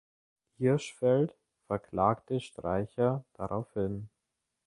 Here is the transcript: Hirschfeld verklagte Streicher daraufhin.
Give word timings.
Hirschfeld 0.57 1.35
verklagte 1.67 2.39
Streicher 2.39 3.23
daraufhin. 3.33 4.09